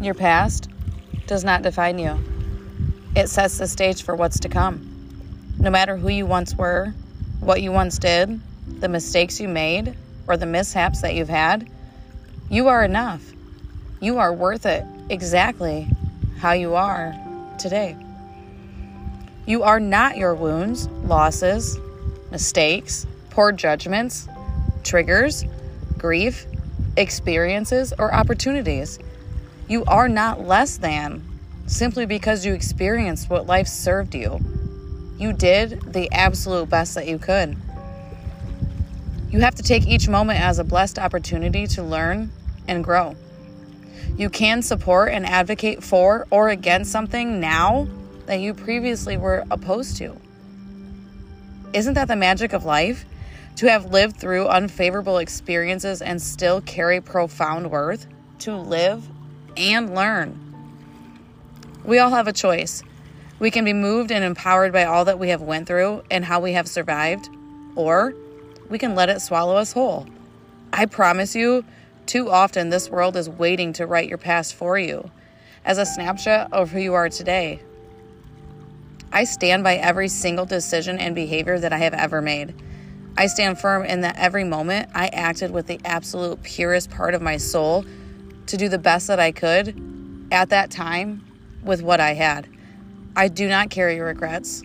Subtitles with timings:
[0.00, 0.70] Your past
[1.26, 2.18] does not define you,
[3.16, 5.56] it sets the stage for what's to come.
[5.58, 6.94] No matter who you once were,
[7.40, 8.40] what you once did,
[8.80, 9.96] the mistakes you made,
[10.28, 11.68] or the mishaps that you've had,
[12.48, 13.22] you are enough.
[14.00, 15.88] You are worth it exactly
[16.38, 17.14] how you are
[17.58, 17.96] today.
[19.46, 21.76] You are not your wounds, losses,
[22.30, 24.28] mistakes, poor judgments,
[24.84, 25.44] triggers,
[25.96, 26.46] grief,
[26.96, 29.00] experiences, or opportunities.
[29.68, 31.22] You are not less than
[31.66, 34.40] simply because you experienced what life served you.
[35.18, 37.54] You did the absolute best that you could.
[39.30, 42.30] You have to take each moment as a blessed opportunity to learn
[42.66, 43.14] and grow.
[44.16, 47.88] You can support and advocate for or against something now
[48.24, 50.16] that you previously were opposed to.
[51.74, 53.04] Isn't that the magic of life?
[53.56, 58.06] To have lived through unfavorable experiences and still carry profound worth,
[58.38, 59.04] to live
[59.58, 60.38] and learn.
[61.84, 62.82] We all have a choice.
[63.38, 66.40] We can be moved and empowered by all that we have went through and how
[66.40, 67.28] we have survived,
[67.76, 68.14] or
[68.68, 70.06] we can let it swallow us whole.
[70.72, 71.64] I promise you,
[72.06, 75.10] too often this world is waiting to write your past for you
[75.64, 77.60] as a snapshot of who you are today.
[79.12, 82.54] I stand by every single decision and behavior that I have ever made.
[83.16, 87.22] I stand firm in that every moment I acted with the absolute purest part of
[87.22, 87.84] my soul
[88.48, 91.24] to do the best that I could at that time
[91.62, 92.48] with what I had.
[93.16, 94.62] I do not carry regrets,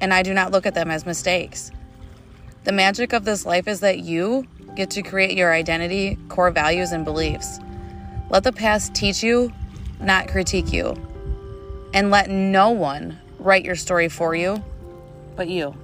[0.00, 1.70] and I do not look at them as mistakes.
[2.64, 6.92] The magic of this life is that you get to create your identity, core values,
[6.92, 7.58] and beliefs.
[8.30, 9.52] Let the past teach you,
[10.00, 10.96] not critique you.
[11.94, 14.62] And let no one write your story for you
[15.36, 15.74] but you.